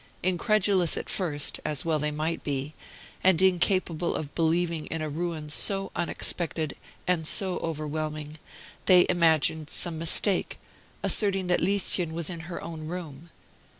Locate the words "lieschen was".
11.61-12.31